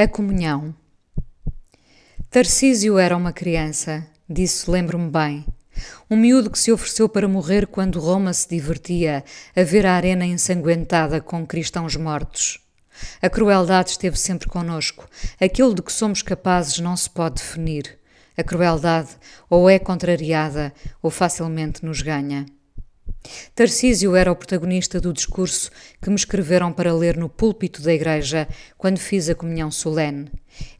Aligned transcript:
A 0.00 0.06
comunhão. 0.06 0.72
Tarcísio 2.30 3.00
era 3.00 3.16
uma 3.16 3.32
criança, 3.32 4.06
disso 4.30 4.70
lembro-me 4.70 5.10
bem. 5.10 5.44
Um 6.08 6.16
miúdo 6.16 6.52
que 6.52 6.58
se 6.60 6.70
ofereceu 6.70 7.08
para 7.08 7.26
morrer 7.26 7.66
quando 7.66 7.98
Roma 7.98 8.32
se 8.32 8.48
divertia 8.48 9.24
a 9.56 9.62
ver 9.64 9.84
a 9.84 9.94
arena 9.94 10.24
ensanguentada 10.24 11.20
com 11.20 11.44
cristãos 11.44 11.96
mortos. 11.96 12.60
A 13.20 13.28
crueldade 13.28 13.90
esteve 13.90 14.16
sempre 14.16 14.48
conosco. 14.48 15.08
Aquilo 15.40 15.74
de 15.74 15.82
que 15.82 15.92
somos 15.92 16.22
capazes 16.22 16.78
não 16.78 16.96
se 16.96 17.10
pode 17.10 17.42
definir. 17.42 17.98
A 18.36 18.44
crueldade 18.44 19.10
ou 19.50 19.68
é 19.68 19.80
contrariada 19.80 20.72
ou 21.02 21.10
facilmente 21.10 21.84
nos 21.84 22.02
ganha. 22.02 22.46
Tarcísio 23.54 24.14
era 24.14 24.32
o 24.32 24.36
protagonista 24.36 25.00
do 25.00 25.12
discurso 25.12 25.70
que 26.00 26.10
me 26.10 26.16
escreveram 26.16 26.72
para 26.72 26.94
ler 26.94 27.16
no 27.16 27.28
púlpito 27.28 27.82
da 27.82 27.92
igreja 27.92 28.48
quando 28.76 28.98
fiz 28.98 29.28
a 29.28 29.34
comunhão 29.34 29.70
solene. 29.70 30.30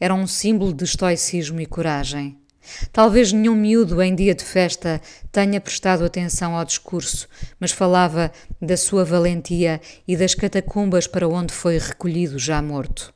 Era 0.00 0.14
um 0.14 0.26
símbolo 0.26 0.72
de 0.72 0.84
estoicismo 0.84 1.60
e 1.60 1.66
coragem. 1.66 2.36
Talvez 2.92 3.32
nenhum 3.32 3.54
miúdo 3.54 4.02
em 4.02 4.14
dia 4.14 4.34
de 4.34 4.44
festa 4.44 5.00
tenha 5.32 5.60
prestado 5.60 6.04
atenção 6.04 6.56
ao 6.56 6.64
discurso, 6.64 7.28
mas 7.58 7.72
falava 7.72 8.30
da 8.60 8.76
sua 8.76 9.04
valentia 9.04 9.80
e 10.06 10.16
das 10.16 10.34
catacumbas 10.34 11.06
para 11.06 11.28
onde 11.28 11.52
foi 11.52 11.78
recolhido 11.78 12.38
já 12.38 12.60
morto. 12.60 13.14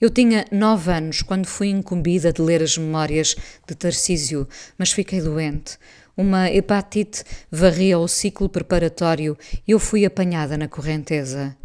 Eu 0.00 0.10
tinha 0.10 0.46
nove 0.50 0.90
anos 0.90 1.22
quando 1.22 1.46
fui 1.46 1.68
incumbida 1.68 2.32
de 2.32 2.40
ler 2.40 2.62
as 2.62 2.76
memórias 2.76 3.36
de 3.66 3.74
Tarcísio, 3.74 4.48
mas 4.78 4.92
fiquei 4.92 5.20
doente. 5.20 5.78
Uma 6.20 6.50
hepatite 6.50 7.24
varria 7.50 7.98
o 7.98 8.06
ciclo 8.06 8.46
preparatório 8.46 9.38
e 9.66 9.70
eu 9.70 9.78
fui 9.78 10.04
apanhada 10.04 10.54
na 10.58 10.68
correnteza. 10.68 11.56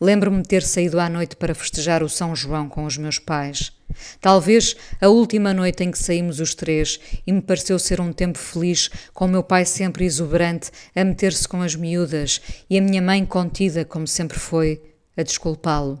Lembro-me 0.00 0.40
de 0.40 0.48
ter 0.48 0.62
saído 0.62 1.00
à 1.00 1.08
noite 1.08 1.34
para 1.34 1.52
festejar 1.52 2.00
o 2.00 2.08
São 2.08 2.36
João 2.36 2.68
com 2.68 2.84
os 2.84 2.96
meus 2.96 3.18
pais. 3.18 3.72
Talvez 4.20 4.76
a 5.00 5.08
última 5.08 5.52
noite 5.52 5.82
em 5.82 5.90
que 5.90 5.98
saímos 5.98 6.38
os 6.38 6.54
três 6.54 7.00
e 7.26 7.32
me 7.32 7.42
pareceu 7.42 7.76
ser 7.76 8.00
um 8.00 8.12
tempo 8.12 8.38
feliz, 8.38 8.88
com 9.12 9.26
meu 9.26 9.42
pai 9.42 9.64
sempre 9.64 10.04
exuberante 10.04 10.70
a 10.94 11.02
meter-se 11.02 11.48
com 11.48 11.60
as 11.60 11.74
miúdas 11.74 12.40
e 12.70 12.78
a 12.78 12.80
minha 12.80 13.02
mãe 13.02 13.26
contida, 13.26 13.84
como 13.84 14.06
sempre 14.06 14.38
foi, 14.38 14.80
a 15.16 15.24
desculpá-lo. 15.24 16.00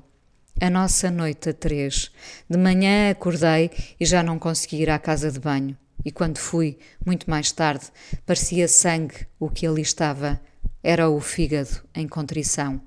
A 0.60 0.70
nossa 0.70 1.10
noite 1.10 1.48
a 1.48 1.52
três. 1.52 2.12
De 2.48 2.56
manhã 2.56 3.10
acordei 3.10 3.72
e 3.98 4.06
já 4.06 4.22
não 4.22 4.38
consegui 4.38 4.82
ir 4.82 4.90
à 4.90 5.00
casa 5.00 5.32
de 5.32 5.40
banho 5.40 5.76
e 6.04 6.10
quando 6.10 6.38
fui, 6.38 6.78
muito 7.04 7.28
mais 7.28 7.52
tarde, 7.52 7.86
parecia 8.26 8.68
sangue 8.68 9.26
o 9.38 9.48
que 9.48 9.66
ali 9.66 9.82
estava. 9.82 10.40
Era 10.82 11.08
o 11.08 11.20
fígado 11.20 11.82
em 11.94 12.08
contrição. 12.08 12.80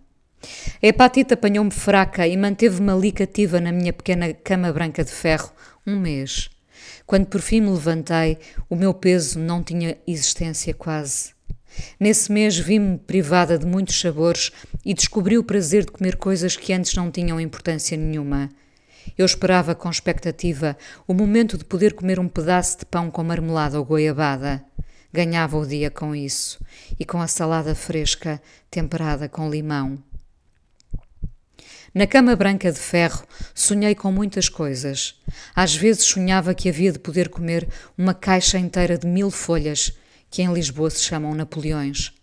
A 0.81 0.87
hepatite 0.87 1.33
apanhou-me 1.33 1.71
fraca 1.71 2.27
e 2.27 2.37
manteve-me 2.37 2.91
ali 2.91 3.11
cativa 3.11 3.59
na 3.59 3.71
minha 3.71 3.93
pequena 3.93 4.33
cama 4.33 4.71
branca 4.71 5.03
de 5.03 5.11
ferro 5.11 5.51
um 5.85 5.99
mês. 5.99 6.49
Quando 7.05 7.27
por 7.27 7.41
fim 7.41 7.61
me 7.61 7.69
levantei, 7.69 8.37
o 8.69 8.75
meu 8.75 8.93
peso 8.93 9.39
não 9.39 9.63
tinha 9.63 9.97
existência 10.05 10.73
quase. 10.73 11.33
Nesse 11.99 12.31
mês 12.31 12.57
vi-me 12.57 12.97
privada 12.97 13.57
de 13.57 13.65
muitos 13.65 13.99
sabores 13.99 14.51
e 14.83 14.93
descobri 14.93 15.37
o 15.37 15.43
prazer 15.43 15.85
de 15.85 15.91
comer 15.91 16.15
coisas 16.15 16.55
que 16.55 16.73
antes 16.73 16.93
não 16.95 17.11
tinham 17.11 17.39
importância 17.39 17.97
nenhuma. 17.97 18.49
Eu 19.17 19.25
esperava 19.25 19.75
com 19.75 19.89
expectativa 19.89 20.77
o 21.07 21.13
momento 21.13 21.57
de 21.57 21.65
poder 21.65 21.93
comer 21.93 22.19
um 22.19 22.27
pedaço 22.27 22.79
de 22.79 22.85
pão 22.85 23.09
com 23.09 23.23
marmelada 23.23 23.77
ou 23.77 23.85
goiabada. 23.85 24.63
Ganhava 25.13 25.57
o 25.57 25.65
dia 25.65 25.89
com 25.89 26.13
isso 26.13 26.59
e 26.99 27.05
com 27.05 27.21
a 27.21 27.27
salada 27.27 27.73
fresca 27.73 28.41
temperada 28.69 29.29
com 29.29 29.49
limão. 29.49 29.97
Na 31.93 32.05
cama 32.05 32.35
branca 32.35 32.69
de 32.69 32.79
ferro 32.79 33.23
sonhei 33.53 33.95
com 33.95 34.11
muitas 34.11 34.49
coisas. 34.49 35.15
Às 35.55 35.73
vezes 35.73 36.03
sonhava 36.03 36.53
que 36.53 36.67
havia 36.67 36.91
de 36.91 36.99
poder 36.99 37.29
comer 37.29 37.65
uma 37.97 38.13
caixa 38.13 38.57
inteira 38.57 38.97
de 38.97 39.07
mil 39.07 39.31
folhas, 39.31 39.93
que 40.29 40.41
em 40.41 40.53
Lisboa 40.53 40.89
se 40.89 41.01
chamam 41.01 41.33
Napoleões. 41.33 42.13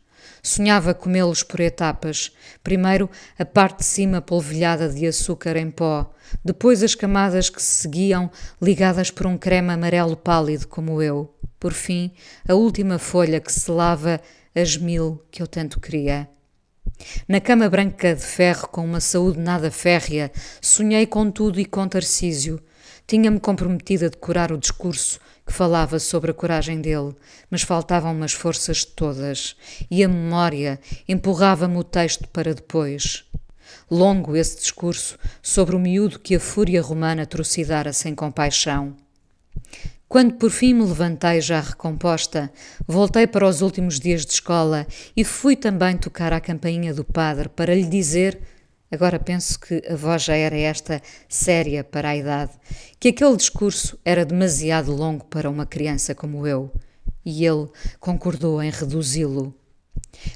Sonhava 0.42 0.94
comê-los 0.94 1.42
por 1.42 1.60
etapas. 1.60 2.32
Primeiro 2.62 3.08
a 3.38 3.44
parte 3.44 3.78
de 3.78 3.84
cima 3.84 4.20
polvilhada 4.20 4.88
de 4.88 5.06
açúcar 5.06 5.56
em 5.56 5.70
pó, 5.70 6.12
depois 6.44 6.82
as 6.82 6.94
camadas 6.94 7.48
que 7.48 7.62
se 7.62 7.82
seguiam 7.82 8.30
ligadas 8.60 9.10
por 9.10 9.26
um 9.26 9.38
creme 9.38 9.72
amarelo 9.72 10.16
pálido 10.16 10.66
como 10.68 11.02
eu. 11.02 11.34
Por 11.58 11.72
fim, 11.72 12.12
a 12.48 12.54
última 12.54 12.98
folha 12.98 13.40
que 13.40 13.52
selava 13.52 14.20
as 14.54 14.76
mil 14.76 15.22
que 15.30 15.42
eu 15.42 15.46
tanto 15.46 15.80
queria. 15.80 16.28
Na 17.28 17.40
cama 17.40 17.68
branca 17.68 18.14
de 18.14 18.22
ferro, 18.22 18.68
com 18.68 18.84
uma 18.84 19.00
saúde 19.00 19.38
nada 19.38 19.70
férrea, 19.70 20.30
sonhei 20.60 21.06
com 21.06 21.30
tudo 21.30 21.58
e 21.60 21.64
com 21.64 21.86
Tarcísio. 21.88 22.60
Tinha-me 23.06 23.40
comprometido 23.40 24.06
a 24.06 24.08
decorar 24.08 24.52
o 24.52 24.58
discurso 24.58 25.18
falava 25.52 25.98
sobre 25.98 26.30
a 26.30 26.34
coragem 26.34 26.80
dele, 26.80 27.14
mas 27.50 27.62
faltavam-me 27.62 28.24
as 28.24 28.32
forças 28.32 28.84
todas, 28.84 29.54
e 29.90 30.02
a 30.02 30.08
memória 30.08 30.80
empurrava-me 31.06 31.76
o 31.76 31.84
texto 31.84 32.26
para 32.28 32.54
depois. 32.54 33.24
Longo 33.90 34.34
esse 34.34 34.56
discurso 34.56 35.18
sobre 35.42 35.76
o 35.76 35.78
miúdo 35.78 36.18
que 36.18 36.34
a 36.34 36.40
fúria 36.40 36.80
romana 36.80 37.26
trucidara 37.26 37.92
sem 37.92 38.14
compaixão. 38.14 38.96
Quando 40.08 40.34
por 40.34 40.50
fim 40.50 40.74
me 40.74 40.84
levantei 40.84 41.40
já 41.40 41.60
recomposta, 41.60 42.52
voltei 42.86 43.26
para 43.26 43.46
os 43.46 43.62
últimos 43.62 43.98
dias 43.98 44.26
de 44.26 44.32
escola 44.32 44.86
e 45.16 45.24
fui 45.24 45.56
também 45.56 45.96
tocar 45.96 46.32
à 46.32 46.40
campainha 46.40 46.92
do 46.92 47.02
padre 47.02 47.48
para 47.48 47.74
lhe 47.74 47.86
dizer 47.86 48.38
Agora 48.92 49.18
penso 49.18 49.58
que 49.58 49.82
a 49.88 49.96
voz 49.96 50.24
já 50.24 50.36
era 50.36 50.54
esta 50.54 51.00
séria 51.26 51.82
para 51.82 52.10
a 52.10 52.16
idade, 52.16 52.52
que 53.00 53.08
aquele 53.08 53.38
discurso 53.38 53.98
era 54.04 54.22
demasiado 54.22 54.94
longo 54.94 55.24
para 55.24 55.48
uma 55.48 55.64
criança 55.64 56.14
como 56.14 56.46
eu, 56.46 56.70
e 57.24 57.46
ele 57.46 57.68
concordou 57.98 58.62
em 58.62 58.68
reduzi-lo. 58.68 59.54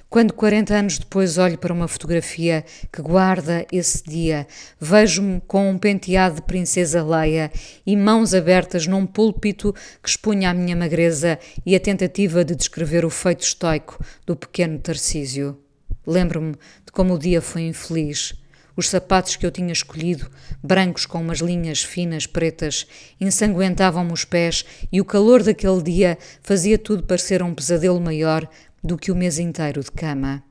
Quando 0.08 0.32
40 0.32 0.74
anos 0.74 0.98
depois 0.98 1.36
olho 1.36 1.58
para 1.58 1.70
uma 1.70 1.86
fotografia 1.86 2.64
que 2.90 3.02
guarda 3.02 3.66
esse 3.70 4.02
dia, 4.02 4.46
vejo-me 4.80 5.38
com 5.42 5.68
um 5.68 5.76
penteado 5.76 6.36
de 6.36 6.42
princesa 6.42 7.04
Leia 7.04 7.52
e 7.86 7.94
mãos 7.94 8.32
abertas 8.32 8.86
num 8.86 9.04
púlpito 9.04 9.74
que 10.02 10.08
expunha 10.08 10.48
a 10.48 10.54
minha 10.54 10.74
magreza 10.74 11.38
e 11.64 11.76
a 11.76 11.80
tentativa 11.80 12.42
de 12.42 12.56
descrever 12.56 13.04
o 13.04 13.10
feito 13.10 13.42
estoico 13.42 14.02
do 14.24 14.34
pequeno 14.34 14.78
Tarcísio. 14.78 15.58
Lembro-me 16.06 16.52
de 16.52 16.90
como 16.90 17.14
o 17.14 17.18
dia 17.18 17.42
foi 17.42 17.62
infeliz 17.62 18.34
os 18.76 18.88
sapatos 18.88 19.36
que 19.36 19.46
eu 19.46 19.50
tinha 19.50 19.72
escolhido, 19.72 20.30
brancos 20.62 21.06
com 21.06 21.20
umas 21.20 21.38
linhas 21.38 21.82
finas 21.82 22.26
pretas, 22.26 22.86
ensanguentavam-me 23.20 24.12
os 24.12 24.24
pés 24.24 24.64
e 24.92 25.00
o 25.00 25.04
calor 25.04 25.42
daquele 25.42 25.82
dia 25.82 26.18
fazia 26.42 26.78
tudo 26.78 27.02
parecer 27.02 27.42
um 27.42 27.54
pesadelo 27.54 28.00
maior 28.00 28.46
do 28.84 28.98
que 28.98 29.10
o 29.10 29.16
mês 29.16 29.38
inteiro 29.38 29.82
de 29.82 29.90
cama. 29.90 30.42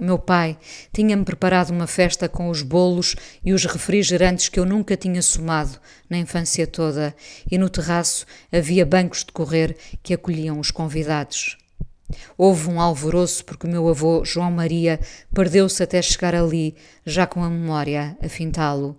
Meu 0.00 0.18
pai 0.18 0.58
tinha-me 0.92 1.24
preparado 1.24 1.70
uma 1.70 1.86
festa 1.86 2.28
com 2.28 2.48
os 2.48 2.62
bolos 2.62 3.14
e 3.44 3.52
os 3.52 3.64
refrigerantes 3.66 4.48
que 4.48 4.58
eu 4.58 4.64
nunca 4.64 4.96
tinha 4.96 5.20
somado 5.20 5.78
na 6.08 6.16
infância 6.16 6.66
toda, 6.66 7.14
e 7.50 7.58
no 7.58 7.68
terraço 7.68 8.26
havia 8.50 8.86
bancos 8.86 9.22
de 9.24 9.32
correr 9.32 9.76
que 10.02 10.14
acolhiam 10.14 10.58
os 10.58 10.70
convidados. 10.70 11.58
Houve 12.36 12.68
um 12.68 12.80
alvoroço 12.80 13.44
porque 13.44 13.66
o 13.66 13.70
meu 13.70 13.88
avô, 13.88 14.24
João 14.24 14.50
Maria, 14.50 15.00
perdeu-se 15.34 15.82
até 15.82 16.00
chegar 16.00 16.34
ali, 16.34 16.74
já 17.04 17.26
com 17.26 17.42
a 17.42 17.50
memória 17.50 18.16
a 18.22 18.28
fintá-lo. 18.28 18.98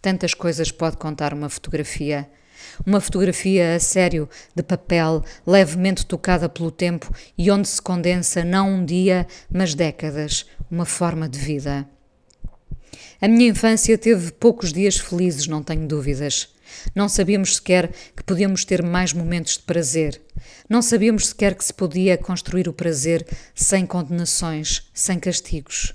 Tantas 0.00 0.34
coisas 0.34 0.70
pode 0.70 0.96
contar 0.96 1.34
uma 1.34 1.48
fotografia. 1.48 2.28
Uma 2.84 3.00
fotografia 3.00 3.74
a 3.74 3.80
sério, 3.80 4.28
de 4.54 4.62
papel, 4.62 5.24
levemente 5.46 6.04
tocada 6.04 6.48
pelo 6.48 6.70
tempo 6.70 7.12
e 7.36 7.50
onde 7.50 7.68
se 7.68 7.80
condensa 7.80 8.44
não 8.44 8.74
um 8.74 8.84
dia, 8.84 9.26
mas 9.50 9.74
décadas, 9.74 10.46
uma 10.70 10.84
forma 10.84 11.28
de 11.28 11.38
vida. 11.38 11.88
A 13.20 13.28
minha 13.28 13.48
infância 13.48 13.96
teve 13.96 14.30
poucos 14.32 14.72
dias 14.72 14.98
felizes, 14.98 15.46
não 15.46 15.62
tenho 15.62 15.86
dúvidas. 15.86 16.54
Não 16.94 17.08
sabíamos 17.08 17.56
sequer 17.56 17.90
que 18.16 18.22
podíamos 18.22 18.64
ter 18.64 18.82
mais 18.82 19.12
momentos 19.12 19.54
de 19.54 19.64
prazer. 19.64 20.20
Não 20.68 20.82
sabíamos 20.82 21.28
sequer 21.28 21.54
que 21.54 21.64
se 21.64 21.72
podia 21.72 22.18
construir 22.18 22.68
o 22.68 22.72
prazer 22.72 23.26
sem 23.54 23.86
condenações, 23.86 24.90
sem 24.92 25.18
castigos. 25.18 25.94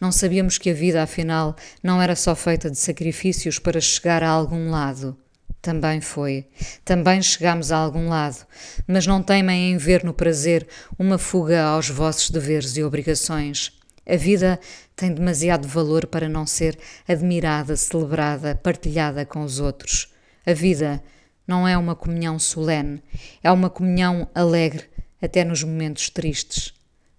Não 0.00 0.12
sabíamos 0.12 0.58
que 0.58 0.70
a 0.70 0.74
vida, 0.74 1.02
afinal, 1.02 1.56
não 1.82 2.00
era 2.00 2.14
só 2.14 2.34
feita 2.34 2.70
de 2.70 2.78
sacrifícios 2.78 3.58
para 3.58 3.80
chegar 3.80 4.22
a 4.22 4.28
algum 4.28 4.70
lado. 4.70 5.16
Também 5.62 6.00
foi. 6.00 6.46
Também 6.84 7.20
chegámos 7.20 7.70
a 7.70 7.76
algum 7.76 8.08
lado. 8.08 8.46
Mas 8.86 9.06
não 9.06 9.22
temem 9.22 9.72
em 9.72 9.76
ver 9.76 10.04
no 10.04 10.14
prazer 10.14 10.66
uma 10.98 11.18
fuga 11.18 11.62
aos 11.62 11.88
vossos 11.88 12.30
deveres 12.30 12.76
e 12.76 12.82
obrigações. 12.82 13.79
A 14.10 14.16
vida 14.16 14.58
tem 14.96 15.14
demasiado 15.14 15.68
valor 15.68 16.04
para 16.04 16.28
não 16.28 16.44
ser 16.44 16.76
admirada, 17.06 17.76
celebrada, 17.76 18.56
partilhada 18.56 19.24
com 19.24 19.42
os 19.44 19.60
outros. 19.60 20.12
A 20.44 20.52
vida 20.52 21.00
não 21.46 21.66
é 21.66 21.78
uma 21.78 21.94
comunhão 21.94 22.36
solene, 22.36 23.00
é 23.40 23.52
uma 23.52 23.70
comunhão 23.70 24.28
alegre, 24.34 24.90
até 25.22 25.44
nos 25.44 25.62
momentos 25.62 26.10
tristes. 26.10 26.74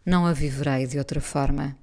Não 0.05 0.25
a 0.25 0.33
viverei 0.33 0.85
de 0.85 0.97
outra 0.97 1.21
forma. 1.21 1.77